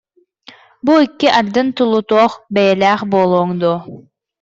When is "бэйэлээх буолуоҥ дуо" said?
2.53-3.77